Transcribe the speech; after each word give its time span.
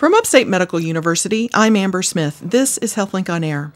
From 0.00 0.14
Upstate 0.14 0.48
Medical 0.48 0.80
University, 0.80 1.50
I'm 1.52 1.76
Amber 1.76 2.00
Smith. 2.00 2.40
This 2.42 2.78
is 2.78 2.94
HealthLink 2.94 3.28
on 3.28 3.44
Air. 3.44 3.74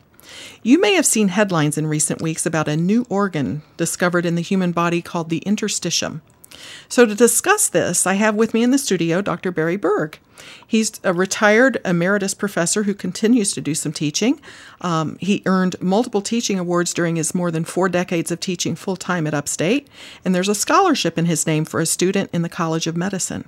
You 0.62 0.80
may 0.80 0.94
have 0.94 1.04
seen 1.04 1.28
headlines 1.28 1.76
in 1.76 1.86
recent 1.86 2.22
weeks 2.22 2.46
about 2.46 2.66
a 2.66 2.78
new 2.78 3.04
organ 3.10 3.60
discovered 3.76 4.24
in 4.24 4.34
the 4.34 4.40
human 4.40 4.72
body 4.72 5.02
called 5.02 5.28
the 5.28 5.42
interstitium. 5.44 6.22
So, 6.88 7.06
to 7.06 7.14
discuss 7.14 7.68
this, 7.68 8.06
I 8.06 8.14
have 8.14 8.34
with 8.34 8.54
me 8.54 8.62
in 8.62 8.70
the 8.70 8.78
studio 8.78 9.20
Dr. 9.20 9.50
Barry 9.50 9.76
Berg. 9.76 10.18
He's 10.66 11.00
a 11.04 11.12
retired 11.12 11.80
emeritus 11.84 12.34
professor 12.34 12.84
who 12.84 12.94
continues 12.94 13.52
to 13.52 13.60
do 13.60 13.74
some 13.74 13.92
teaching. 13.92 14.40
Um, 14.80 15.16
he 15.20 15.42
earned 15.46 15.80
multiple 15.80 16.22
teaching 16.22 16.58
awards 16.58 16.92
during 16.94 17.16
his 17.16 17.34
more 17.34 17.50
than 17.50 17.64
four 17.64 17.88
decades 17.88 18.30
of 18.30 18.40
teaching 18.40 18.74
full 18.74 18.96
time 18.96 19.26
at 19.26 19.34
Upstate, 19.34 19.88
and 20.24 20.34
there's 20.34 20.48
a 20.48 20.54
scholarship 20.54 21.18
in 21.18 21.26
his 21.26 21.46
name 21.46 21.64
for 21.64 21.80
a 21.80 21.86
student 21.86 22.30
in 22.32 22.42
the 22.42 22.48
College 22.48 22.86
of 22.86 22.96
Medicine. 22.96 23.44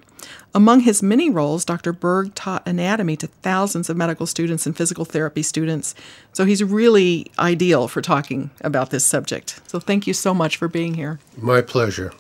Among 0.55 0.81
his 0.81 1.03
many 1.03 1.31
roles, 1.31 1.65
Dr. 1.65 1.93
Berg 1.93 2.35
taught 2.35 2.67
anatomy 2.67 3.17
to 3.17 3.27
thousands 3.27 3.91
of 3.91 3.97
medical 3.97 4.27
students 4.27 4.67
and 4.67 4.77
physical 4.77 5.05
therapy 5.05 5.43
students, 5.43 5.95
so 6.33 6.45
he's 6.45 6.65
really 6.65 7.31
ideal 7.39 7.89
for 7.89 8.01
talking 8.01 8.51
about 8.61 8.91
this 8.91 9.05
subject. 9.05 9.61
So, 9.67 9.79
thank 9.79 10.07
you 10.07 10.15
so 10.15 10.35
much 10.35 10.57
for 10.57 10.69
being 10.69 10.95
here. 10.95 11.21
My 11.37 11.61
pleasure. 11.61 12.13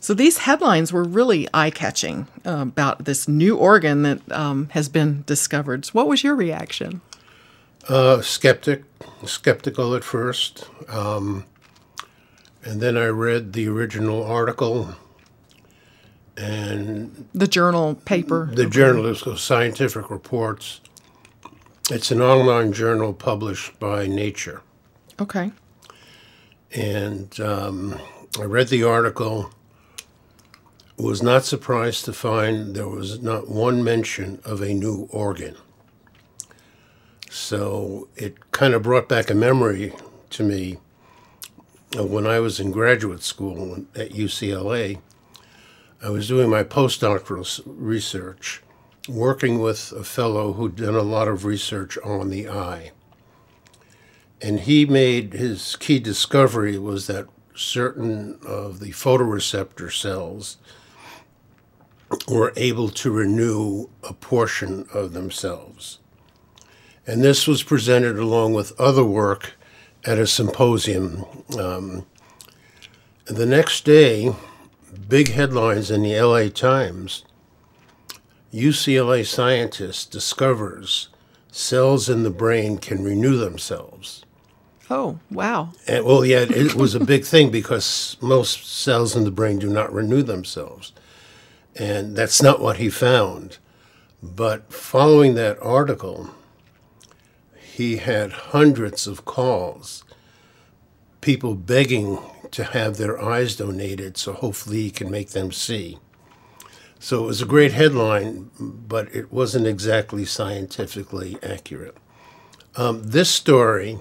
So 0.00 0.14
these 0.14 0.38
headlines 0.38 0.92
were 0.92 1.04
really 1.04 1.46
eye 1.52 1.70
catching 1.70 2.26
uh, 2.46 2.62
about 2.62 3.04
this 3.04 3.28
new 3.28 3.56
organ 3.56 4.02
that 4.02 4.32
um, 4.32 4.70
has 4.70 4.88
been 4.88 5.24
discovered. 5.26 5.84
So 5.84 5.92
what 5.92 6.08
was 6.08 6.24
your 6.24 6.34
reaction? 6.34 7.02
Uh, 7.86 8.22
skeptic, 8.22 8.84
skeptical 9.26 9.94
at 9.94 10.02
first, 10.02 10.68
um, 10.88 11.44
and 12.62 12.80
then 12.80 12.96
I 12.96 13.06
read 13.06 13.52
the 13.52 13.68
original 13.68 14.22
article 14.24 14.94
and 16.36 17.28
the 17.34 17.46
journal 17.46 17.94
paper. 17.94 18.50
The 18.52 18.66
journal 18.66 19.06
is 19.06 19.22
Scientific 19.40 20.10
Reports. 20.10 20.80
It's 21.90 22.10
an 22.10 22.20
online 22.20 22.72
journal 22.72 23.12
published 23.12 23.78
by 23.80 24.06
Nature. 24.06 24.62
Okay. 25.20 25.52
And 26.72 27.38
um, 27.40 27.98
I 28.38 28.44
read 28.44 28.68
the 28.68 28.84
article 28.84 29.50
was 31.02 31.22
not 31.22 31.44
surprised 31.44 32.04
to 32.04 32.12
find 32.12 32.74
there 32.74 32.88
was 32.88 33.22
not 33.22 33.48
one 33.48 33.82
mention 33.82 34.40
of 34.44 34.60
a 34.60 34.74
new 34.74 35.08
organ. 35.10 35.56
So 37.30 38.08
it 38.16 38.50
kind 38.50 38.74
of 38.74 38.82
brought 38.82 39.08
back 39.08 39.30
a 39.30 39.34
memory 39.34 39.92
to 40.30 40.42
me 40.42 40.78
of 41.96 42.10
when 42.10 42.26
I 42.26 42.40
was 42.40 42.58
in 42.60 42.72
graduate 42.72 43.22
school 43.22 43.86
at 43.94 44.10
UCLA. 44.10 45.00
I 46.02 46.10
was 46.10 46.28
doing 46.28 46.50
my 46.50 46.64
postdoctoral 46.64 47.62
research, 47.66 48.62
working 49.08 49.60
with 49.60 49.92
a 49.92 50.04
fellow 50.04 50.54
who'd 50.54 50.76
done 50.76 50.94
a 50.94 51.02
lot 51.02 51.28
of 51.28 51.44
research 51.44 51.98
on 51.98 52.30
the 52.30 52.48
eye. 52.48 52.92
And 54.42 54.60
he 54.60 54.86
made 54.86 55.34
his 55.34 55.76
key 55.76 55.98
discovery 55.98 56.78
was 56.78 57.06
that 57.06 57.26
certain 57.54 58.38
of 58.44 58.80
the 58.80 58.90
photoreceptor 58.90 59.92
cells 59.92 60.56
were 62.28 62.52
able 62.56 62.88
to 62.88 63.10
renew 63.10 63.88
a 64.02 64.12
portion 64.12 64.86
of 64.92 65.12
themselves. 65.12 65.98
And 67.06 67.22
this 67.22 67.46
was 67.46 67.62
presented 67.62 68.18
along 68.18 68.54
with 68.54 68.78
other 68.80 69.04
work 69.04 69.54
at 70.04 70.18
a 70.18 70.26
symposium. 70.26 71.24
Um, 71.58 72.06
the 73.26 73.46
next 73.46 73.84
day, 73.84 74.34
big 75.08 75.32
headlines 75.32 75.90
in 75.90 76.02
the 76.02 76.20
LA 76.20 76.48
Times 76.48 77.24
UCLA 78.52 79.24
scientist 79.24 80.10
discovers 80.10 81.08
cells 81.52 82.08
in 82.08 82.24
the 82.24 82.30
brain 82.30 82.78
can 82.78 83.04
renew 83.04 83.36
themselves. 83.36 84.24
Oh, 84.90 85.20
wow. 85.30 85.70
And, 85.86 86.04
well, 86.04 86.24
yeah, 86.24 86.46
it 86.48 86.74
was 86.74 86.96
a 86.96 87.04
big 87.04 87.24
thing 87.24 87.50
because 87.50 88.16
most 88.20 88.66
cells 88.66 89.14
in 89.14 89.22
the 89.22 89.30
brain 89.30 89.60
do 89.60 89.68
not 89.68 89.92
renew 89.92 90.22
themselves. 90.22 90.92
And 91.76 92.16
that's 92.16 92.42
not 92.42 92.60
what 92.60 92.78
he 92.78 92.90
found. 92.90 93.58
But 94.22 94.72
following 94.72 95.34
that 95.34 95.58
article, 95.62 96.30
he 97.54 97.96
had 97.96 98.32
hundreds 98.32 99.06
of 99.06 99.24
calls, 99.24 100.04
people 101.20 101.54
begging 101.54 102.18
to 102.50 102.64
have 102.64 102.96
their 102.96 103.20
eyes 103.20 103.56
donated 103.56 104.16
so 104.16 104.32
hopefully 104.32 104.82
he 104.82 104.90
can 104.90 105.10
make 105.10 105.30
them 105.30 105.52
see. 105.52 105.98
So 106.98 107.24
it 107.24 107.26
was 107.26 107.40
a 107.40 107.46
great 107.46 107.72
headline, 107.72 108.50
but 108.60 109.14
it 109.14 109.32
wasn't 109.32 109.66
exactly 109.66 110.26
scientifically 110.26 111.38
accurate. 111.42 111.96
Um, 112.76 113.02
this 113.02 113.30
story 113.30 113.98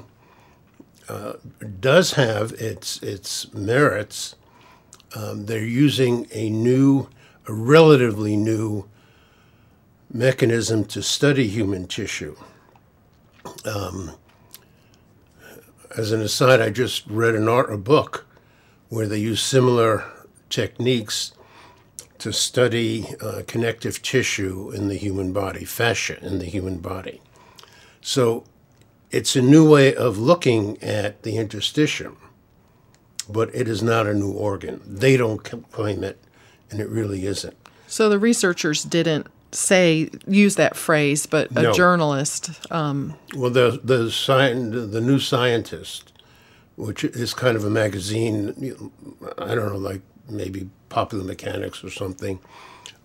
uh, 1.08 1.34
does 1.80 2.14
have 2.14 2.52
its 2.54 3.02
its 3.02 3.52
merits. 3.54 4.36
Um, 5.16 5.46
they're 5.46 5.64
using 5.64 6.28
a 6.32 6.50
new 6.50 7.08
a 7.50 7.54
relatively 7.54 8.38
new 8.38 8.88
mechanism 10.14 10.86
to 10.86 11.02
study 11.02 11.48
human 11.48 11.88
tissue. 11.88 12.36
Um, 13.66 14.12
as 15.98 16.12
an 16.12 16.22
aside, 16.22 16.62
I 16.62 16.70
just 16.70 17.08
read 17.08 17.34
an 17.34 17.50
art, 17.50 17.74
a 17.74 17.78
book 17.78 18.28
where 18.90 19.08
they 19.08 19.18
use 19.18 19.42
similar 19.42 20.06
techniques 20.50 21.34
to 22.20 22.32
study 22.32 23.16
uh, 23.20 23.42
connective 23.48 24.04
tissue 24.04 24.70
in 24.70 24.88
the 24.88 24.98
human 24.98 25.34
body, 25.34 25.66
fascia 25.66 26.24
in 26.24 26.38
the 26.38 26.46
human 26.46 26.78
body. 26.78 27.20
So 28.00 28.44
it's 29.10 29.36
a 29.36 29.42
new 29.42 29.68
way 29.68 29.96
of 29.96 30.20
looking 30.20 30.82
at 30.84 31.24
the 31.24 31.38
interstitium, 31.38 32.16
but 33.28 33.50
it 33.56 33.68
is 33.68 33.82
not 33.82 34.06
a 34.06 34.14
new 34.14 34.34
organ. 34.34 34.82
They 34.86 35.18
don't 35.18 35.40
claim 35.72 36.04
it 36.04 36.20
and 36.72 36.80
it 36.80 36.90
really 36.90 37.26
isn't. 37.26 37.56
So 37.88 38.10
the 38.10 38.20
researchers 38.20 38.84
didn't 38.84 39.28
say 39.52 40.10
use 40.28 40.56
that 40.56 40.76
phrase, 40.76 41.26
but 41.26 41.50
a 41.52 41.64
no. 41.64 41.74
journalist. 41.74 42.52
Um, 42.72 43.16
well, 43.36 43.50
the 43.50 43.80
the 43.84 44.12
science, 44.12 44.92
the 44.92 45.02
new 45.02 45.20
scientist, 45.20 46.14
which 46.76 47.04
is 47.04 47.34
kind 47.34 47.58
of 47.58 47.66
a 47.66 47.70
magazine. 47.70 48.92
I 49.38 49.56
don't 49.56 49.74
know, 49.74 49.78
like 49.78 50.02
maybe 50.30 50.70
Popular 50.90 51.24
Mechanics 51.24 51.84
or 51.84 51.90
something. 51.90 52.40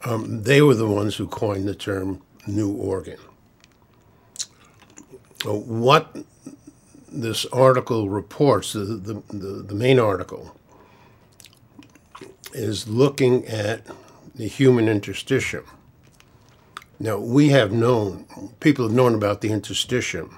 Um, 0.04 0.42
they 0.42 0.60
were 0.60 0.74
the 0.74 0.86
ones 0.86 1.16
who 1.16 1.26
coined 1.26 1.66
the 1.66 1.74
term 1.74 2.20
new 2.46 2.72
organ. 2.72 3.18
What 5.44 6.16
this 7.10 7.46
article 7.46 8.08
reports, 8.08 8.72
the, 8.72 8.80
the, 8.80 9.22
the, 9.30 9.62
the 9.62 9.74
main 9.74 9.98
article, 9.98 10.56
is 12.54 12.88
looking 12.88 13.46
at 13.46 13.82
the 14.34 14.46
human 14.46 14.86
interstitium. 14.86 15.64
Now, 16.98 17.18
we 17.18 17.48
have 17.48 17.72
known, 17.72 18.26
people 18.60 18.86
have 18.86 18.94
known 18.94 19.14
about 19.14 19.40
the 19.40 19.50
interstitium, 19.50 20.34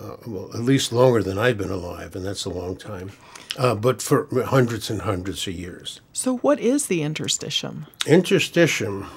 uh, 0.00 0.16
well, 0.26 0.50
at 0.54 0.60
least 0.60 0.92
longer 0.92 1.22
than 1.22 1.38
I've 1.38 1.58
been 1.58 1.70
alive, 1.70 2.14
and 2.14 2.24
that's 2.24 2.44
a 2.44 2.50
long 2.50 2.76
time, 2.76 3.10
uh, 3.58 3.74
but 3.74 4.00
for 4.00 4.28
hundreds 4.44 4.90
and 4.90 5.02
hundreds 5.02 5.46
of 5.48 5.54
years. 5.54 6.00
So, 6.12 6.38
what 6.38 6.60
is 6.60 6.86
the 6.86 7.00
interstitium? 7.00 7.88
Interstitium, 8.00 9.08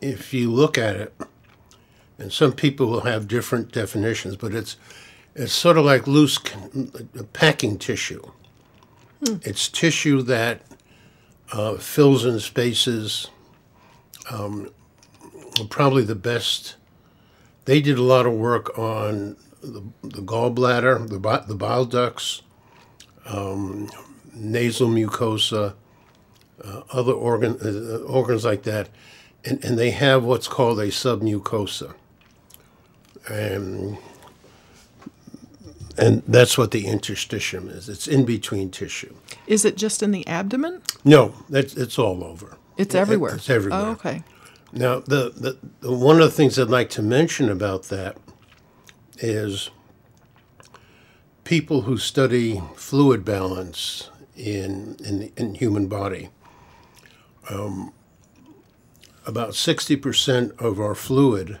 if 0.00 0.34
you 0.34 0.50
look 0.50 0.76
at 0.76 0.96
it, 0.96 1.14
and 2.18 2.32
some 2.32 2.52
people 2.52 2.88
will 2.88 3.02
have 3.02 3.28
different 3.28 3.72
definitions, 3.72 4.36
but 4.36 4.52
it's 4.52 4.76
it's 5.34 5.52
sort 5.52 5.78
of 5.78 5.84
like 5.84 6.06
loose 6.08 6.38
packing 7.32 7.78
tissue. 7.78 8.22
Hmm. 9.24 9.36
It's 9.42 9.68
tissue 9.68 10.22
that 10.22 10.62
uh, 11.52 11.74
fills 11.76 12.24
in 12.24 12.40
spaces. 12.40 13.28
Um, 14.30 14.70
probably 15.68 16.04
the 16.04 16.14
best. 16.14 16.76
They 17.64 17.80
did 17.80 17.98
a 17.98 18.02
lot 18.02 18.26
of 18.26 18.32
work 18.32 18.78
on 18.78 19.36
the, 19.62 19.82
the 20.02 20.22
gallbladder, 20.22 21.08
the, 21.08 21.44
the 21.46 21.54
bile 21.54 21.84
ducts, 21.84 22.42
um, 23.26 23.90
nasal 24.32 24.88
mucosa, 24.88 25.74
uh, 26.64 26.82
other 26.92 27.12
organ, 27.12 27.58
uh, 27.62 27.98
organs 28.04 28.44
like 28.44 28.62
that. 28.62 28.88
And, 29.44 29.62
and 29.64 29.78
they 29.78 29.90
have 29.90 30.24
what's 30.24 30.48
called 30.48 30.80
a 30.80 30.88
submucosa. 30.88 31.94
And 33.28 33.98
and 35.98 36.22
that's 36.26 36.56
what 36.56 36.70
the 36.70 36.84
interstitium 36.84 37.70
is. 37.70 37.88
It's 37.88 38.06
in 38.06 38.24
between 38.24 38.70
tissue. 38.70 39.14
Is 39.46 39.64
it 39.64 39.76
just 39.76 40.02
in 40.02 40.10
the 40.10 40.26
abdomen? 40.26 40.82
No, 41.04 41.34
it's, 41.50 41.74
it's 41.76 41.98
all 41.98 42.24
over. 42.24 42.56
It's 42.76 42.94
everywhere. 42.94 43.34
It's 43.34 43.50
everywhere. 43.50 43.80
Oh, 43.80 43.90
okay. 43.92 44.22
Now, 44.72 45.00
the, 45.00 45.30
the, 45.30 45.58
the, 45.80 45.92
one 45.92 46.16
of 46.16 46.22
the 46.22 46.30
things 46.30 46.58
I'd 46.58 46.68
like 46.68 46.90
to 46.90 47.02
mention 47.02 47.48
about 47.48 47.84
that 47.84 48.16
is 49.18 49.70
people 51.44 51.82
who 51.82 51.98
study 51.98 52.62
fluid 52.76 53.24
balance 53.24 54.08
in 54.36 54.96
in, 55.04 55.32
in 55.36 55.54
human 55.56 55.88
body. 55.88 56.30
Um, 57.48 57.92
about 59.26 59.50
60% 59.50 60.58
of 60.60 60.80
our 60.80 60.94
fluid 60.94 61.58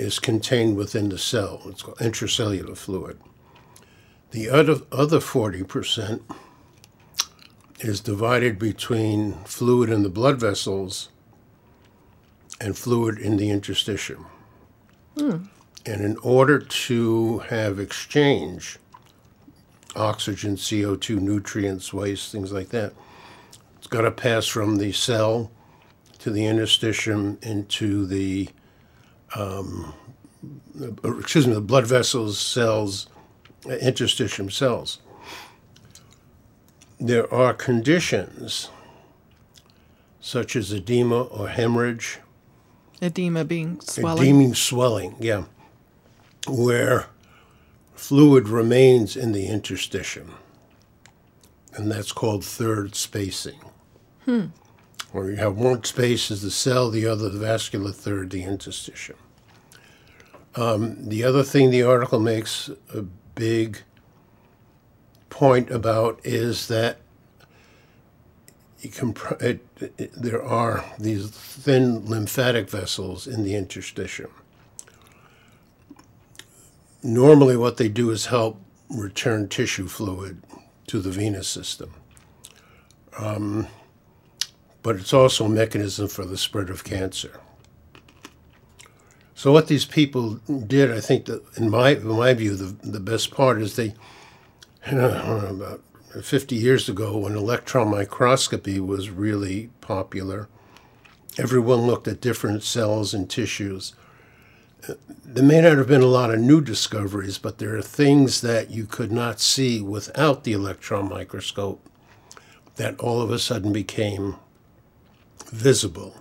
is 0.00 0.18
contained 0.18 0.76
within 0.76 1.10
the 1.10 1.18
cell. 1.18 1.62
It's 1.66 1.82
called 1.82 1.98
intracellular 1.98 2.76
fluid. 2.76 3.18
The 4.30 4.48
other, 4.48 4.76
other 4.90 5.18
40% 5.18 6.22
is 7.80 8.00
divided 8.00 8.58
between 8.58 9.34
fluid 9.44 9.90
in 9.90 10.02
the 10.02 10.08
blood 10.08 10.38
vessels 10.38 11.08
and 12.60 12.76
fluid 12.76 13.18
in 13.18 13.36
the 13.36 13.48
interstitium. 13.48 14.26
Hmm. 15.18 15.44
And 15.86 16.02
in 16.02 16.16
order 16.18 16.58
to 16.58 17.38
have 17.38 17.80
exchange, 17.80 18.78
oxygen, 19.96 20.56
CO2, 20.56 21.20
nutrients, 21.20 21.92
waste, 21.92 22.30
things 22.32 22.52
like 22.52 22.68
that, 22.68 22.92
it's 23.78 23.86
got 23.86 24.02
to 24.02 24.10
pass 24.10 24.46
from 24.46 24.76
the 24.76 24.92
cell 24.92 25.50
to 26.18 26.30
the 26.30 26.42
interstitium 26.42 27.42
into 27.42 28.06
the, 28.06 28.50
um, 29.34 29.94
excuse 31.04 31.46
me, 31.46 31.54
the 31.54 31.60
blood 31.60 31.86
vessels, 31.86 32.38
cells, 32.38 33.08
uh, 33.66 33.70
interstitium 33.70 34.50
cells. 34.50 34.98
There 36.98 37.32
are 37.32 37.54
conditions 37.54 38.68
such 40.20 40.54
as 40.54 40.72
edema 40.72 41.22
or 41.22 41.48
hemorrhage, 41.48 42.18
Edema 43.02 43.44
being 43.44 43.80
swelling. 43.80 44.22
edema 44.22 44.54
swelling, 44.54 45.16
yeah, 45.18 45.44
where 46.46 47.06
fluid 47.94 48.48
remains 48.48 49.16
in 49.16 49.32
the 49.32 49.46
interstitium. 49.46 50.30
And 51.74 51.90
that's 51.90 52.12
called 52.12 52.44
third 52.44 52.94
spacing. 52.96 53.60
Hmm. 54.24 54.46
Where 55.12 55.30
you 55.30 55.36
have 55.36 55.56
one 55.56 55.84
space 55.84 56.30
is 56.30 56.42
the 56.42 56.50
cell, 56.50 56.90
the 56.90 57.06
other 57.06 57.28
the 57.28 57.38
vascular 57.38 57.92
third, 57.92 58.30
the 58.30 58.42
interstitium. 58.42 59.16
Um, 60.56 61.08
the 61.08 61.22
other 61.24 61.42
thing 61.42 61.70
the 61.70 61.82
article 61.82 62.18
makes 62.18 62.70
a 62.92 63.02
big 63.34 63.78
point 65.28 65.70
about 65.70 66.20
is 66.24 66.68
that 66.68 66.98
it, 68.82 69.60
it, 69.98 70.12
there 70.12 70.42
are 70.42 70.84
these 70.98 71.30
thin 71.30 72.06
lymphatic 72.06 72.68
vessels 72.68 73.26
in 73.26 73.44
the 73.44 73.54
interstitium. 73.54 74.30
Normally, 77.02 77.56
what 77.56 77.76
they 77.76 77.88
do 77.88 78.10
is 78.10 78.26
help 78.26 78.60
return 78.90 79.48
tissue 79.48 79.86
fluid 79.86 80.42
to 80.88 81.00
the 81.00 81.10
venous 81.10 81.48
system. 81.48 81.94
Um, 83.18 83.68
but 84.82 84.96
it's 84.96 85.12
also 85.12 85.44
a 85.44 85.48
mechanism 85.48 86.08
for 86.08 86.24
the 86.24 86.36
spread 86.36 86.70
of 86.70 86.84
cancer. 86.84 87.40
So 89.40 89.52
what 89.52 89.68
these 89.68 89.86
people 89.86 90.34
did, 90.66 90.92
I 90.92 91.00
think 91.00 91.24
that 91.24 91.42
in 91.56 91.70
my 91.70 91.92
in 91.92 92.08
my 92.08 92.34
view, 92.34 92.54
the 92.54 92.76
the 92.86 93.00
best 93.00 93.30
part 93.30 93.62
is 93.62 93.74
they, 93.74 93.94
you 94.86 94.92
know, 94.98 95.46
about 95.48 95.82
50 96.22 96.54
years 96.54 96.90
ago 96.90 97.16
when 97.16 97.34
electron 97.34 97.90
microscopy 97.90 98.78
was 98.80 99.08
really 99.08 99.70
popular, 99.80 100.50
everyone 101.38 101.86
looked 101.86 102.06
at 102.06 102.20
different 102.20 102.62
cells 102.64 103.14
and 103.14 103.30
tissues. 103.30 103.94
There 105.24 105.42
may 105.42 105.62
not 105.62 105.78
have 105.78 105.88
been 105.88 106.02
a 106.02 106.16
lot 106.18 106.30
of 106.30 106.38
new 106.38 106.60
discoveries, 106.60 107.38
but 107.38 107.56
there 107.56 107.74
are 107.74 107.80
things 107.80 108.42
that 108.42 108.70
you 108.70 108.84
could 108.84 109.10
not 109.10 109.40
see 109.40 109.80
without 109.80 110.44
the 110.44 110.52
electron 110.52 111.08
microscope 111.08 111.80
that 112.76 113.00
all 113.00 113.22
of 113.22 113.30
a 113.30 113.38
sudden 113.38 113.72
became 113.72 114.36
visible. 115.46 116.14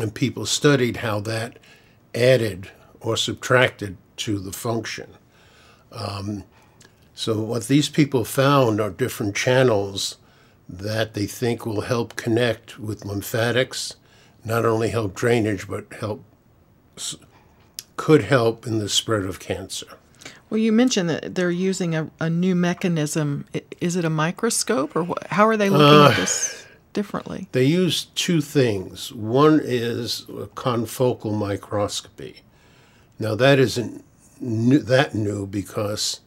And 0.00 0.14
people 0.14 0.46
studied 0.46 0.98
how 0.98 1.20
that 1.20 1.58
added 2.14 2.70
or 3.00 3.16
subtracted 3.16 3.96
to 4.16 4.38
the 4.38 4.52
function. 4.52 5.14
Um, 5.92 6.44
so, 7.14 7.40
what 7.40 7.66
these 7.68 7.88
people 7.88 8.24
found 8.24 8.80
are 8.80 8.90
different 8.90 9.36
channels 9.36 10.16
that 10.68 11.14
they 11.14 11.26
think 11.26 11.66
will 11.66 11.82
help 11.82 12.16
connect 12.16 12.78
with 12.78 13.04
lymphatics, 13.04 13.96
not 14.44 14.64
only 14.64 14.88
help 14.88 15.14
drainage, 15.14 15.68
but 15.68 15.92
help 16.00 16.24
could 17.96 18.22
help 18.22 18.66
in 18.66 18.78
the 18.78 18.88
spread 18.88 19.24
of 19.24 19.40
cancer. 19.40 19.86
Well, 20.48 20.58
you 20.58 20.72
mentioned 20.72 21.10
that 21.10 21.34
they're 21.34 21.50
using 21.50 21.94
a, 21.94 22.10
a 22.18 22.30
new 22.30 22.54
mechanism. 22.54 23.44
Is 23.80 23.96
it 23.96 24.04
a 24.04 24.10
microscope, 24.10 24.96
or 24.96 25.02
what, 25.02 25.26
how 25.26 25.46
are 25.46 25.56
they 25.56 25.68
looking 25.68 26.10
at 26.12 26.16
this 26.16 26.59
differently? 26.92 27.48
They 27.52 27.64
use 27.64 28.06
two 28.14 28.40
things. 28.40 29.12
One 29.12 29.60
is 29.62 30.22
confocal 30.54 31.36
microscopy. 31.36 32.42
Now 33.18 33.34
that 33.34 33.58
isn't 33.58 34.04
new, 34.40 34.78
that 34.78 35.14
new 35.14 35.46
because 35.46 36.20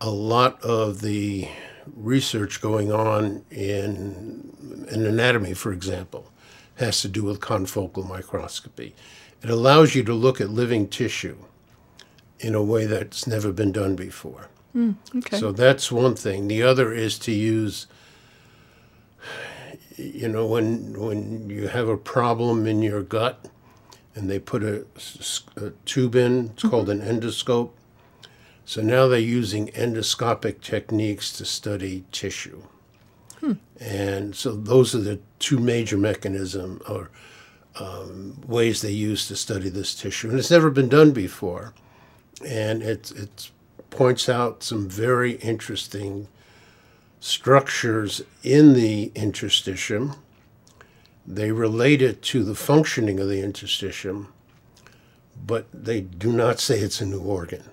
a 0.00 0.10
lot 0.10 0.62
of 0.62 1.00
the 1.00 1.48
research 1.96 2.60
going 2.60 2.92
on 2.92 3.44
in 3.50 4.86
in 4.90 5.06
anatomy, 5.06 5.54
for 5.54 5.72
example, 5.72 6.30
has 6.76 7.00
to 7.02 7.08
do 7.08 7.24
with 7.24 7.40
confocal 7.40 8.08
microscopy. 8.08 8.94
It 9.42 9.50
allows 9.50 9.94
you 9.94 10.02
to 10.04 10.14
look 10.14 10.40
at 10.40 10.50
living 10.50 10.88
tissue 10.88 11.36
in 12.40 12.54
a 12.54 12.62
way 12.62 12.86
that's 12.86 13.26
never 13.26 13.52
been 13.52 13.72
done 13.72 13.96
before. 13.96 14.48
Hmm, 14.72 14.92
okay. 15.16 15.38
So 15.38 15.52
that's 15.52 15.90
one 15.90 16.14
thing. 16.14 16.48
The 16.48 16.62
other 16.62 16.92
is 16.92 17.18
to 17.20 17.32
use, 17.32 17.86
you 19.96 20.28
know, 20.28 20.46
when 20.46 20.98
when 20.98 21.50
you 21.50 21.68
have 21.68 21.88
a 21.88 21.96
problem 21.96 22.66
in 22.66 22.82
your 22.82 23.02
gut, 23.02 23.48
and 24.14 24.28
they 24.30 24.38
put 24.38 24.62
a 24.62 24.84
tube 25.84 26.16
in. 26.16 26.50
It's 26.54 26.62
called 26.64 26.88
an 26.88 27.00
endoscope. 27.00 27.70
So 28.64 28.82
now 28.82 29.08
they're 29.08 29.18
using 29.18 29.68
endoscopic 29.68 30.60
techniques 30.60 31.32
to 31.38 31.44
study 31.44 32.04
tissue. 32.12 32.62
And 33.80 34.34
so 34.34 34.52
those 34.52 34.94
are 34.94 35.00
the 35.00 35.20
two 35.38 35.58
major 35.58 35.96
mechanism 35.96 36.82
or 36.88 37.10
um, 37.78 38.40
ways 38.46 38.82
they 38.82 38.90
use 38.90 39.28
to 39.28 39.36
study 39.36 39.68
this 39.68 39.94
tissue, 39.94 40.28
and 40.28 40.38
it's 40.38 40.50
never 40.50 40.70
been 40.70 40.88
done 40.88 41.12
before. 41.12 41.72
And 42.44 42.82
it 42.82 43.12
it 43.12 43.50
points 43.90 44.28
out 44.28 44.62
some 44.62 44.88
very 44.88 45.32
interesting 45.32 46.28
structures 47.20 48.22
in 48.42 48.74
the 48.74 49.10
interstitium. 49.14 50.16
They 51.26 51.52
relate 51.52 52.00
it 52.00 52.22
to 52.22 52.42
the 52.42 52.54
functioning 52.54 53.20
of 53.20 53.28
the 53.28 53.42
interstitium, 53.42 54.28
but 55.46 55.66
they 55.72 56.00
do 56.00 56.32
not 56.32 56.60
say 56.60 56.78
it's 56.78 57.00
a 57.00 57.06
new 57.06 57.20
organ. 57.20 57.64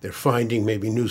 They're 0.00 0.12
finding 0.12 0.64
maybe 0.64 0.90
new, 0.90 1.08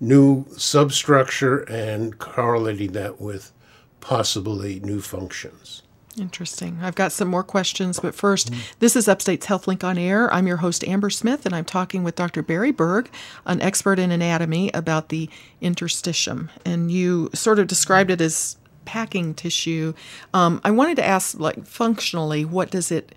new 0.00 0.46
substructure 0.56 1.60
and 1.60 2.18
correlating 2.18 2.92
that 2.92 3.20
with 3.20 3.52
possibly 4.00 4.80
new 4.80 5.00
functions. 5.00 5.82
Interesting. 6.16 6.78
I've 6.82 6.94
got 6.94 7.12
some 7.12 7.28
more 7.28 7.44
questions, 7.44 8.00
but 8.00 8.14
first, 8.14 8.50
this 8.80 8.96
is 8.96 9.08
Upstate's 9.08 9.46
HealthLink 9.46 9.84
on 9.84 9.98
Air. 9.98 10.32
I'm 10.32 10.46
your 10.46 10.56
host, 10.58 10.82
Amber 10.84 11.10
Smith, 11.10 11.46
and 11.46 11.54
I'm 11.54 11.64
talking 11.64 12.02
with 12.02 12.16
Dr. 12.16 12.42
Barry 12.42 12.72
Berg, 12.72 13.10
an 13.46 13.60
expert 13.60 13.98
in 13.98 14.10
anatomy, 14.10 14.70
about 14.72 15.10
the 15.10 15.28
interstitium. 15.62 16.48
And 16.64 16.90
you 16.90 17.30
sort 17.34 17.58
of 17.58 17.66
described 17.68 18.10
it 18.10 18.20
as 18.20 18.56
packing 18.84 19.34
tissue. 19.34 19.92
Um, 20.34 20.60
I 20.64 20.70
wanted 20.70 20.96
to 20.96 21.04
ask, 21.04 21.38
like, 21.38 21.66
functionally, 21.66 22.44
what 22.44 22.70
does 22.70 22.90
it 22.90 23.14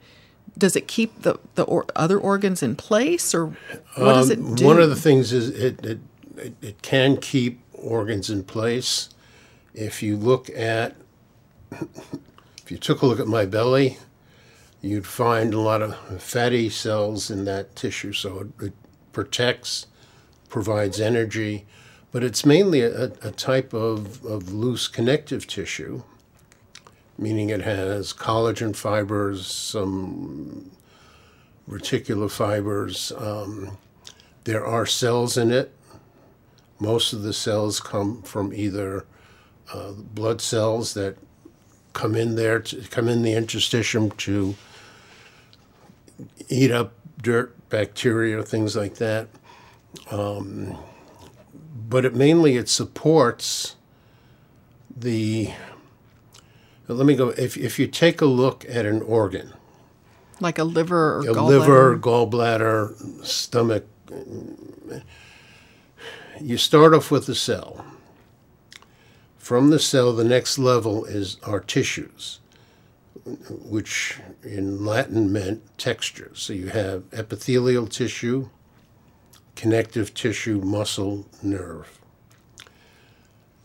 does 0.57 0.75
it 0.75 0.87
keep 0.87 1.21
the 1.21 1.39
the 1.55 1.63
or, 1.63 1.85
other 1.95 2.19
organs 2.19 2.61
in 2.61 2.75
place, 2.75 3.33
or 3.33 3.47
what 3.95 4.13
does 4.13 4.29
it 4.29 4.55
do? 4.55 4.65
One 4.65 4.79
of 4.79 4.89
the 4.89 4.95
things 4.95 5.31
is 5.31 5.49
it, 5.49 5.83
it, 5.85 5.99
it, 6.37 6.53
it 6.61 6.81
can 6.81 7.17
keep 7.17 7.61
organs 7.73 8.29
in 8.29 8.43
place. 8.43 9.09
If 9.73 10.03
you 10.03 10.17
look 10.17 10.49
at, 10.49 10.95
if 12.71 12.75
you 12.75 12.79
took 12.79 13.01
a 13.01 13.05
look 13.05 13.19
at 13.19 13.27
my 13.27 13.45
belly, 13.45 13.97
you'd 14.79 15.05
find 15.05 15.53
a 15.53 15.59
lot 15.59 15.81
of 15.81 16.23
fatty 16.23 16.69
cells 16.69 17.29
in 17.29 17.43
that 17.43 17.75
tissue. 17.75 18.13
So 18.13 18.39
it, 18.39 18.67
it 18.67 18.73
protects, 19.11 19.87
provides 20.47 21.01
energy, 21.01 21.65
but 22.13 22.23
it's 22.23 22.45
mainly 22.45 22.79
a, 22.79 23.11
a 23.23 23.31
type 23.31 23.73
of, 23.73 24.23
of 24.23 24.53
loose 24.53 24.87
connective 24.87 25.47
tissue, 25.47 26.03
meaning 27.17 27.49
it 27.49 27.59
has 27.59 28.13
collagen 28.13 28.73
fibers, 28.73 29.45
some 29.45 30.71
reticular 31.69 32.31
fibers. 32.31 33.11
Um, 33.17 33.77
there 34.45 34.65
are 34.65 34.85
cells 34.85 35.37
in 35.37 35.51
it. 35.51 35.75
Most 36.79 37.11
of 37.11 37.23
the 37.23 37.33
cells 37.33 37.81
come 37.81 38.21
from 38.21 38.53
either 38.53 39.05
uh, 39.73 39.91
blood 39.91 40.39
cells 40.39 40.93
that 40.93 41.17
come 41.93 42.15
in 42.15 42.35
there, 42.35 42.59
to, 42.59 42.81
come 42.89 43.07
in 43.07 43.21
the 43.21 43.33
interstitium 43.33 44.15
to 44.17 44.55
eat 46.49 46.71
up 46.71 46.93
dirt, 47.21 47.55
bacteria, 47.69 48.43
things 48.43 48.75
like 48.75 48.95
that. 48.95 49.27
Um, 50.09 50.77
but 51.89 52.05
it 52.05 52.15
mainly 52.15 52.57
it 52.57 52.69
supports 52.69 53.75
the 54.95 55.51
let 56.87 57.05
me 57.05 57.15
go. 57.15 57.29
If, 57.29 57.57
if 57.57 57.79
you 57.79 57.87
take 57.87 58.21
a 58.21 58.25
look 58.25 58.65
at 58.67 58.85
an 58.85 59.01
organ, 59.01 59.53
Like 60.39 60.59
a 60.59 60.63
liver 60.63 61.17
or 61.17 61.21
a 61.21 61.25
gallbladder? 61.25 61.47
liver, 61.47 61.97
gallbladder, 61.97 63.25
stomach, 63.25 63.85
you 66.41 66.57
start 66.57 66.93
off 66.93 67.11
with 67.11 67.27
the 67.27 67.35
cell. 67.35 67.85
From 69.41 69.71
the 69.71 69.79
cell, 69.79 70.13
the 70.13 70.23
next 70.23 70.59
level 70.59 71.03
is 71.03 71.37
our 71.41 71.59
tissues, 71.59 72.39
which 73.49 74.19
in 74.43 74.85
Latin 74.85 75.33
meant 75.33 75.63
texture. 75.79 76.31
So 76.35 76.53
you 76.53 76.67
have 76.67 77.05
epithelial 77.11 77.87
tissue, 77.87 78.49
connective 79.55 80.13
tissue, 80.13 80.61
muscle, 80.61 81.25
nerve. 81.41 81.99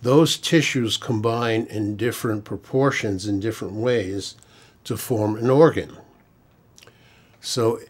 Those 0.00 0.38
tissues 0.38 0.96
combine 0.96 1.66
in 1.66 1.98
different 1.98 2.46
proportions 2.46 3.26
in 3.26 3.38
different 3.38 3.74
ways 3.74 4.34
to 4.84 4.96
form 4.96 5.36
an 5.36 5.50
organ. 5.50 5.98
So 7.42 7.80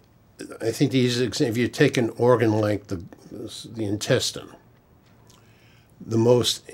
I 0.60 0.72
think 0.72 0.90
the 0.90 0.98
easiest 0.98 1.22
example, 1.22 1.52
if 1.52 1.56
you 1.56 1.68
take 1.68 1.96
an 1.96 2.10
organ 2.18 2.50
like 2.50 2.88
the, 2.88 3.04
the 3.30 3.84
intestine, 3.84 4.48
the 6.00 6.18
most 6.18 6.70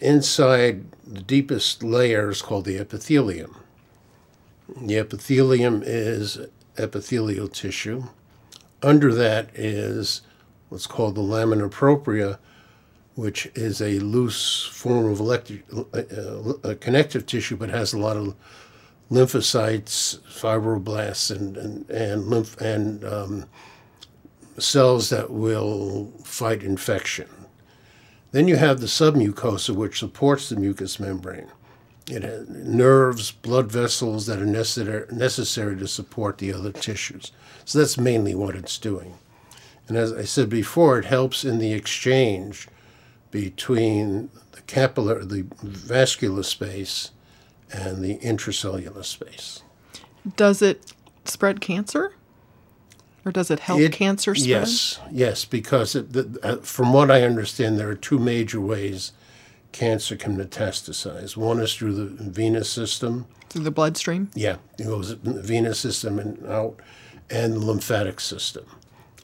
inside, 0.00 0.84
the 1.06 1.22
deepest 1.22 1.82
layer 1.82 2.30
is 2.30 2.42
called 2.42 2.64
the 2.64 2.78
epithelium. 2.78 3.56
The 4.76 4.98
epithelium 4.98 5.82
is 5.84 6.38
epithelial 6.76 7.48
tissue. 7.48 8.04
Under 8.82 9.12
that 9.14 9.50
is 9.54 10.22
what's 10.68 10.86
called 10.86 11.14
the 11.14 11.22
lamina 11.22 11.68
propria, 11.68 12.38
which 13.14 13.46
is 13.54 13.80
a 13.80 13.98
loose 13.98 14.64
form 14.64 15.06
of 15.06 15.20
uh, 15.20 16.68
uh, 16.68 16.74
connective 16.80 17.26
tissue, 17.26 17.56
but 17.56 17.70
has 17.70 17.92
a 17.92 17.98
lot 17.98 18.16
of 18.16 18.36
lymphocytes, 19.10 20.18
fibroblasts, 20.20 21.34
and 21.34 21.56
and 21.56 21.90
and 21.90 22.26
lymph 22.26 22.60
and 22.60 23.04
um, 23.04 23.46
cells 24.58 25.10
that 25.10 25.30
will 25.30 26.12
fight 26.22 26.62
infection. 26.62 27.28
Then 28.30 28.48
you 28.48 28.56
have 28.56 28.80
the 28.80 28.86
submucosa, 28.86 29.74
which 29.74 29.98
supports 29.98 30.48
the 30.48 30.56
mucous 30.56 31.00
membrane. 31.00 31.48
It 32.10 32.22
has 32.22 32.48
nerves, 32.48 33.30
blood 33.32 33.70
vessels 33.70 34.26
that 34.26 34.40
are 34.40 34.46
necessary 34.46 35.06
necessary 35.12 35.76
to 35.76 35.86
support 35.86 36.38
the 36.38 36.52
other 36.52 36.72
tissues. 36.72 37.32
So 37.64 37.78
that's 37.78 37.98
mainly 37.98 38.34
what 38.34 38.54
it's 38.54 38.78
doing. 38.78 39.18
And 39.88 39.96
as 39.96 40.12
I 40.12 40.24
said 40.24 40.48
before, 40.48 40.98
it 40.98 41.06
helps 41.06 41.44
in 41.44 41.58
the 41.58 41.72
exchange 41.72 42.68
between 43.30 44.30
the 44.52 44.62
capillary, 44.62 45.24
the 45.24 45.46
vascular 45.62 46.42
space, 46.42 47.10
and 47.72 48.02
the 48.02 48.18
intracellular 48.18 49.04
space. 49.04 49.62
Does 50.36 50.62
it 50.62 50.94
spread 51.24 51.60
cancer? 51.60 52.12
Or 53.28 53.32
does 53.32 53.50
it 53.50 53.60
help 53.60 53.78
It- 53.78 53.92
cancer 53.92 54.34
spread? 54.34 54.48
Yes, 54.48 54.98
yes, 55.12 55.44
because 55.44 55.94
it, 55.94 56.14
the, 56.14 56.38
uh, 56.42 56.56
from 56.62 56.94
what 56.94 57.10
I 57.10 57.20
understand, 57.24 57.78
there 57.78 57.90
are 57.90 57.94
two 57.94 58.18
major 58.18 58.58
ways 58.58 59.12
cancer 59.70 60.16
can 60.16 60.34
metastasize. 60.34 61.36
One 61.36 61.60
is 61.60 61.74
through 61.74 61.92
the 61.92 62.06
venous 62.06 62.70
system. 62.70 63.26
Through 63.50 63.64
the 63.64 63.70
bloodstream? 63.70 64.30
Yeah, 64.34 64.56
it 64.78 64.84
goes 64.84 65.10
in 65.10 65.20
the 65.24 65.42
venous 65.42 65.78
system 65.78 66.18
and 66.18 66.42
out, 66.46 66.80
and 67.28 67.52
the 67.52 67.58
lymphatic 67.58 68.18
system. 68.18 68.64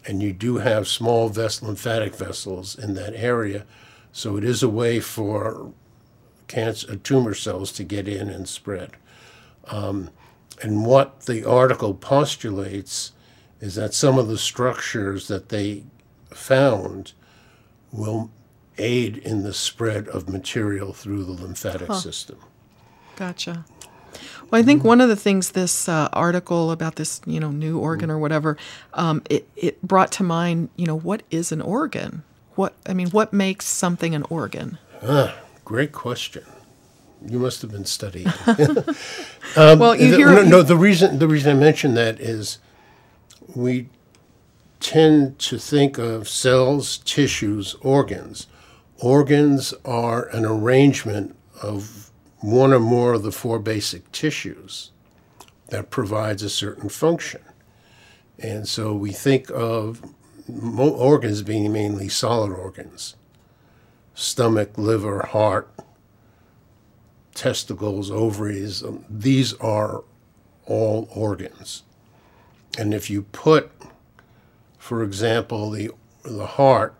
And 0.04 0.23
you 0.23 0.34
do 0.34 0.58
have 0.58 0.87
small 0.87 1.30
ves- 1.30 1.62
lymphatic 1.62 2.14
vessels 2.14 2.78
in 2.78 2.92
that 2.96 3.14
area, 3.14 3.64
so 4.12 4.37
it 4.37 4.44
is 4.44 4.62
a 4.62 4.68
way 4.68 5.00
for 5.00 5.73
cancer 6.46 6.92
uh, 6.92 6.96
tumor 7.02 7.32
cells 7.32 7.73
to 7.73 7.84
get 7.84 8.06
in 8.06 8.28
and 8.28 8.46
spread. 8.46 8.90
Um, 9.68 10.11
and 10.62 10.84
what 10.84 11.20
the 11.23 11.42
article 11.49 11.94
postulates 11.94 13.12
is 13.64 13.76
that 13.76 13.94
some 13.94 14.18
of 14.18 14.28
the 14.28 14.37
structures 14.37 15.26
that 15.28 15.49
they 15.49 15.85
found 16.28 17.12
will 17.90 18.30
aid 18.76 19.16
in 19.16 19.42
the 19.42 19.54
spread 19.54 20.06
of 20.09 20.28
material 20.28 20.92
through 20.92 21.25
the 21.25 21.33
lymphatic 21.33 21.90
system. 21.94 22.37
Gotcha. 23.16 23.64
Well, 24.50 24.61
I 24.61 24.64
think 24.64 24.85
one 24.85 25.00
of 25.00 25.09
the 25.09 25.16
things 25.16 25.52
this 25.52 25.88
uh, 25.88 26.11
article 26.12 26.71
about 26.73 26.97
this, 26.97 27.23
you 27.25 27.40
know, 27.40 27.50
new 27.50 27.78
organ 27.78 28.11
or 28.11 28.18
whatever, 28.18 28.59
um, 28.92 29.23
it 29.30 29.49
it 29.56 29.80
brought 29.80 30.12
to 30.12 30.23
mind, 30.23 30.68
you 30.76 30.87
know, 30.87 30.99
what 30.99 31.23
is 31.30 31.50
an 31.50 31.62
organ? 31.62 32.23
What 32.56 32.75
I 32.87 32.92
mean, 32.92 33.09
what 33.12 33.33
makes 33.33 33.64
something 33.66 34.14
an 34.14 34.25
organ? 34.28 34.76
Ah, 35.02 35.35
Great 35.64 35.92
question. 35.92 36.44
You 37.26 37.38
must 37.38 37.62
have 37.62 37.71
been 37.73 37.87
studying. 37.87 38.30
well, 39.56 39.97
you 39.97 40.11
The- 40.11 40.16
hear 40.18 40.28
no, 40.30 40.42
no, 40.42 40.62
the 40.62 40.76
reason 40.76 41.18
the 41.18 41.26
reason 41.28 41.56
I 41.56 41.59
mentioned 41.59 41.97
that 41.97 42.21
is 42.21 42.59
we 43.55 43.89
tend 44.81 45.39
to 45.39 45.59
think 45.59 45.99
of 45.99 46.29
cells, 46.29 46.99
tissues, 46.99 47.75
organs. 47.81 48.47
Organs 48.99 49.73
are 49.85 50.27
an 50.29 50.45
arrangement 50.45 51.37
of 51.63 52.11
one 52.41 52.73
or 52.73 52.81
more 52.81 53.15
of 53.15 53.23
the 53.23 53.33
four 53.33 53.59
basic 53.59 54.11
tissues 54.13 54.91
that 55.69 55.91
provides 55.91 56.43
a 56.43 56.51
certain 56.51 56.89
function. 56.89 57.41
And 58.39 58.69
so 58.69 58.95
we 58.95 59.13
think 59.13 59.51
of 59.51 60.03
organs 60.79 61.43
being 61.43 61.73
mainly 61.73 62.09
solid 62.09 62.53
organs 62.53 63.17
stomach, 64.17 64.79
liver, 64.79 65.27
heart, 65.27 65.69
testicles, 67.35 68.13
ovaries, 68.13 68.83
um, 68.83 69.05
these 69.11 69.55
are 69.55 70.05
all 70.67 71.09
organs. 71.11 71.83
And 72.78 72.93
if 72.93 73.09
you 73.09 73.23
put, 73.23 73.71
for 74.78 75.02
example, 75.02 75.71
the, 75.71 75.90
the 76.25 76.47
heart 76.47 76.95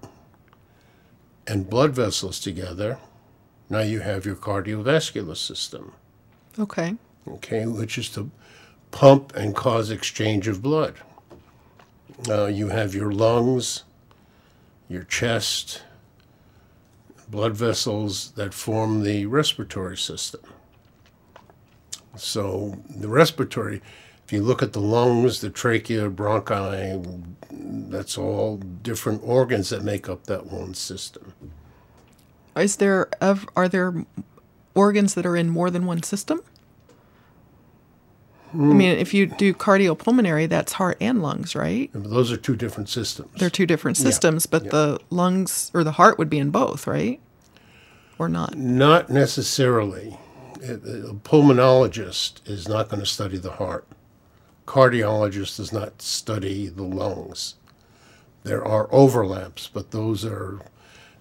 and 1.47 1.69
blood 1.69 1.93
vessels 1.93 2.41
together, 2.41 2.99
now 3.69 3.81
you 3.81 4.01
have 4.01 4.25
your 4.25 4.37
cardiovascular 4.37 5.37
system, 5.37 5.93
okay. 6.59 6.95
okay, 7.27 7.67
which 7.67 7.99
is 7.99 8.09
to 8.11 8.31
pump 8.91 9.35
and 9.35 9.57
cause 9.57 9.91
exchange 9.91 10.47
of 10.47 10.63
blood. 10.63 10.95
Uh, 12.29 12.47
you 12.47 12.69
have 12.69 12.95
your 12.95 13.11
lungs, 13.11 13.83
your 14.89 15.03
chest, 15.03 15.83
blood 17.29 17.55
vessels 17.55 18.31
that 18.33 18.55
form 18.55 19.03
the 19.03 19.27
respiratory 19.27 19.97
system. 19.97 20.43
So 22.17 22.79
the 22.89 23.09
respiratory, 23.09 23.83
if 24.25 24.33
you 24.33 24.43
look 24.43 24.63
at 24.63 24.73
the 24.73 24.81
lungs, 24.81 25.41
the 25.41 25.51
trachea, 25.51 26.09
bronchi, 26.09 27.25
that's 27.51 28.17
all 28.17 28.57
different 28.57 29.21
organs 29.23 29.69
that 29.69 29.83
make 29.83 30.09
up 30.09 30.25
that 30.25 30.47
one 30.47 30.75
system. 30.75 31.35
Is 32.57 32.77
there 32.77 33.09
are 33.57 33.69
there 33.69 34.05
organs 34.75 35.15
that 35.15 35.27
are 35.27 35.37
in 35.37 35.51
more 35.51 35.71
than 35.71 35.85
one 35.87 36.03
system? 36.03 36.43
I 38.53 38.57
hmm. 38.57 38.79
mean, 38.79 38.99
if 38.99 39.13
you 39.13 39.27
do 39.27 39.53
cardiopulmonary, 39.53 40.49
that's 40.49 40.75
heart 40.75 40.97
and 41.01 41.21
lungs, 41.21 41.57
right? 41.57 41.91
Those 41.93 42.31
are 42.31 42.37
two 42.37 42.55
different 42.55 42.89
systems. 42.89 43.31
They're 43.37 43.51
two 43.51 43.67
different 43.67 43.97
systems, 43.97 44.47
but 44.47 44.71
the 44.71 45.01
lungs 45.11 45.73
or 45.75 45.83
the 45.83 45.93
heart 45.93 46.19
would 46.19 46.31
be 46.31 46.39
in 46.39 46.51
both, 46.51 46.87
right? 46.87 47.21
Or 48.19 48.29
not? 48.29 48.57
Not 48.57 49.11
necessarily. 49.11 50.17
A 50.63 50.77
pulmonologist 51.25 52.49
is 52.49 52.69
not 52.69 52.89
going 52.89 53.01
to 53.01 53.07
study 53.07 53.37
the 53.39 53.51
heart. 53.51 53.87
Cardiologist 54.67 55.57
does 55.59 55.73
not 55.73 56.01
study 56.01 56.69
the 56.69 56.83
lungs. 56.83 57.57
There 58.45 58.65
are 58.65 58.89
overlaps, 58.93 59.69
but 59.73 59.91
those 59.91 60.25
are 60.25 60.61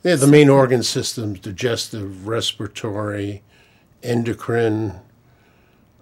yeah, 0.04 0.16
the 0.16 0.28
main 0.28 0.50
organ 0.50 0.84
systems 0.84 1.40
digestive, 1.40 2.28
respiratory, 2.28 3.42
endocrine, 4.02 5.00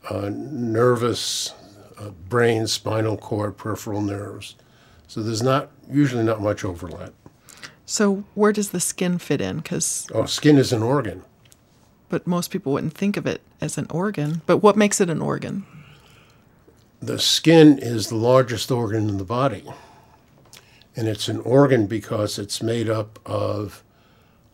uh, 0.10 0.30
nervous, 0.34 1.54
uh, 2.00 2.10
brain, 2.10 2.66
spinal 2.66 3.18
cord, 3.18 3.58
peripheral 3.58 4.02
nerves. 4.02 4.56
So 5.08 5.22
there's 5.22 5.44
not 5.44 5.70
usually 5.90 6.24
not 6.24 6.42
much 6.42 6.64
overlap. 6.66 7.14
So 7.86 8.24
where 8.34 8.54
does 8.54 8.70
the 8.72 8.80
skin 8.80 9.18
fit 9.20 9.42
in? 9.42 9.58
Because 9.58 10.08
Oh, 10.14 10.26
skin 10.26 10.58
is 10.58 10.72
an 10.74 10.82
organ. 10.82 11.24
but 12.10 12.26
most 12.26 12.50
people 12.52 12.74
wouldn't 12.74 12.94
think 12.94 13.18
of 13.18 13.26
it 13.28 13.42
as 13.60 13.78
an 13.78 13.86
organ. 13.90 14.42
But 14.46 14.58
what 14.58 14.76
makes 14.78 15.00
it 15.00 15.10
an 15.10 15.22
organ? 15.22 15.66
The 17.02 17.18
skin 17.18 17.80
is 17.80 18.08
the 18.08 18.16
largest 18.16 18.70
organ 18.70 19.10
in 19.10 19.18
the 19.18 19.24
body. 19.24 19.66
And 20.96 21.08
it's 21.08 21.28
an 21.28 21.40
organ 21.40 21.88
because 21.88 22.38
it's 22.38 22.62
made 22.62 22.90
up 22.90 23.18
of 23.26 23.84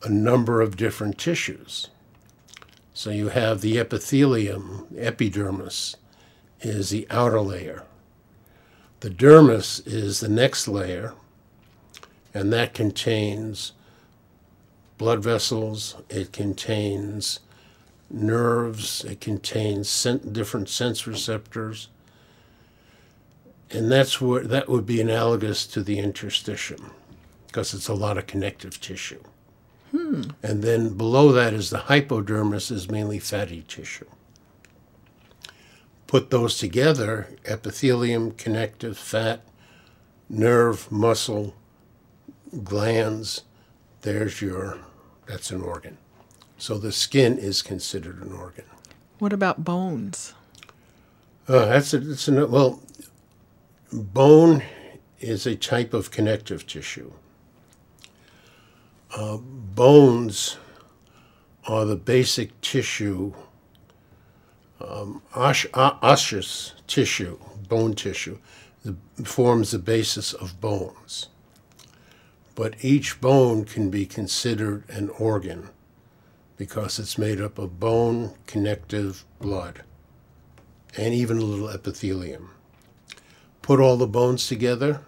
a 0.01 0.09
number 0.09 0.61
of 0.61 0.77
different 0.77 1.17
tissues. 1.17 1.89
So 2.93 3.09
you 3.09 3.29
have 3.29 3.59
the 3.59 3.77
epithelium, 3.77 4.87
epidermis 4.97 5.97
is 6.61 6.89
the 6.89 7.05
outer 7.09 7.41
layer. 7.41 7.83
The 9.01 9.09
dermis 9.09 9.85
is 9.85 10.21
the 10.21 10.29
next 10.29 10.67
layer, 10.67 11.13
and 12.33 12.51
that 12.53 12.73
contains 12.73 13.73
blood 14.97 15.21
vessels, 15.21 15.95
it 16.09 16.31
contains 16.31 17.41
nerves, 18.09 19.03
it 19.03 19.21
contains 19.21 20.03
different 20.31 20.69
sense 20.69 21.05
receptors. 21.05 21.89
And 23.69 23.91
that's 23.91 24.21
what 24.21 24.49
that 24.49 24.69
would 24.69 24.85
be 24.85 25.01
analogous 25.01 25.67
to 25.67 25.83
the 25.83 25.97
interstitium 25.97 26.91
because 27.47 27.73
it's 27.73 27.87
a 27.87 27.93
lot 27.93 28.17
of 28.17 28.27
connective 28.27 28.79
tissue. 28.79 29.21
And 30.43 30.61
then 30.63 30.95
below 30.97 31.31
that 31.31 31.53
is 31.53 31.69
the 31.69 31.79
hypodermis, 31.79 32.71
is 32.71 32.89
mainly 32.89 33.19
fatty 33.19 33.63
tissue. 33.67 34.05
Put 36.05 36.29
those 36.29 36.57
together 36.57 37.29
epithelium, 37.45 38.31
connective, 38.31 38.97
fat, 38.97 39.41
nerve, 40.29 40.91
muscle, 40.91 41.55
glands 42.63 43.43
there's 44.01 44.41
your, 44.41 44.79
that's 45.25 45.51
an 45.51 45.61
organ. 45.61 45.97
So 46.57 46.77
the 46.77 46.91
skin 46.91 47.37
is 47.37 47.61
considered 47.61 48.21
an 48.23 48.31
organ. 48.31 48.65
What 49.19 49.33
about 49.33 49.63
bones? 49.63 50.33
Uh, 51.47 51.65
that's 51.65 51.93
a, 51.93 51.99
that's 51.99 52.27
a, 52.27 52.47
well, 52.47 52.81
bone 53.91 54.63
is 55.19 55.45
a 55.45 55.55
type 55.55 55.93
of 55.93 56.11
connective 56.11 56.65
tissue. 56.67 57.11
Uh, 59.15 59.37
bones 59.37 60.57
are 61.65 61.85
the 61.85 61.95
basic 61.95 62.59
tissue, 62.61 63.33
um, 64.79 65.21
osseous 65.33 66.73
tissue, 66.87 67.39
bone 67.67 67.93
tissue, 67.93 68.37
that 68.83 68.95
forms 69.23 69.71
the 69.71 69.79
basis 69.79 70.33
of 70.33 70.59
bones. 70.61 71.27
But 72.55 72.83
each 72.83 73.21
bone 73.21 73.65
can 73.65 73.89
be 73.89 74.05
considered 74.05 74.83
an 74.89 75.09
organ 75.09 75.69
because 76.57 76.99
it's 76.99 77.17
made 77.17 77.39
up 77.39 77.59
of 77.59 77.79
bone, 77.79 78.33
connective, 78.47 79.23
blood, 79.39 79.83
and 80.97 81.13
even 81.13 81.37
a 81.37 81.41
little 81.41 81.69
epithelium. 81.69 82.49
Put 83.67 83.81
all 83.81 83.97
the 83.97 84.07
bones 84.07 84.47
together, 84.47 85.01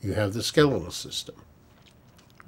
you 0.00 0.14
have 0.14 0.32
the 0.32 0.42
skeletal 0.42 0.90
system. 0.90 1.34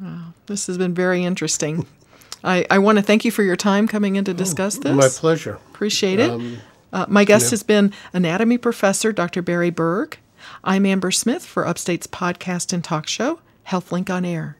Wow, 0.01 0.33
This 0.47 0.67
has 0.69 0.79
been 0.79 0.95
very 0.95 1.23
interesting. 1.23 1.87
I, 2.45 2.65
I 2.71 2.79
want 2.79 2.97
to 2.97 3.03
thank 3.03 3.27
you 3.27 3.31
for 3.31 3.43
your 3.43 3.55
time 3.55 3.87
coming 3.87 4.17
in 4.17 4.25
to 4.25 4.33
discuss 4.33 4.79
this. 4.79 4.97
My 4.97 5.09
pleasure. 5.09 5.59
Appreciate 5.71 6.19
it. 6.19 6.59
uh, 6.95 7.05
my 7.11 7.25
guest 7.25 7.51
has 7.51 7.63
been 7.63 7.93
anatomy 8.15 8.57
professor 8.57 9.13
Dr. 9.13 9.43
Barry 9.43 9.69
Berg. 9.69 10.17
I'm 10.65 10.87
Amber 10.87 11.11
Smith 11.11 11.45
for 11.45 11.67
Upstate's 11.69 12.07
podcast 12.07 12.73
and 12.73 12.83
talk 12.83 13.07
show, 13.07 13.41
HealthLink 13.69 14.09
on 14.09 14.25
Air. 14.25 14.57